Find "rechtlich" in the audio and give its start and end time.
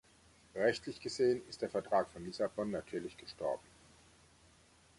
0.63-0.99